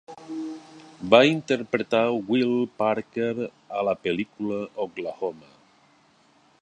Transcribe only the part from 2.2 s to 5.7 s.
Will Parker a la pel·lícula Oklahoma!